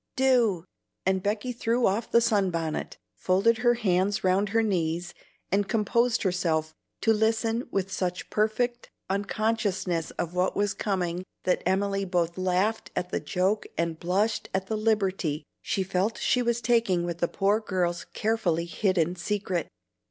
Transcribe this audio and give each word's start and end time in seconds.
"Do!" 0.15 0.65
and 1.05 1.21
Beck 1.21 1.43
threw 1.43 1.85
off 1.85 2.09
the 2.09 2.21
sunbonnet, 2.21 2.97
folded 3.13 3.59
her 3.59 3.75
hands 3.75 4.23
round 4.23 4.49
her 4.49 4.63
knees, 4.63 5.13
and 5.51 5.67
composed 5.69 6.23
herself 6.23 6.73
to 7.01 7.13
listen 7.13 7.67
with 7.69 7.91
such 7.91 8.31
perfect 8.31 8.89
unconsciousness 9.11 10.09
of 10.17 10.33
what 10.33 10.55
was 10.55 10.73
coming 10.73 11.23
that 11.43 11.61
Emily 11.67 12.03
both 12.03 12.35
laughed 12.35 12.89
at 12.95 13.11
the 13.11 13.19
joke 13.19 13.67
and 13.77 13.99
blushed 13.99 14.49
at 14.55 14.65
the 14.65 14.75
liberty 14.75 15.43
she 15.61 15.83
felt 15.83 16.17
she 16.17 16.41
was 16.41 16.61
taking 16.61 17.05
with 17.05 17.19
the 17.19 17.27
poor 17.27 17.59
girl's 17.59 18.05
carefully 18.05 18.65
hidden 18.65 19.15
secret. 19.15 19.67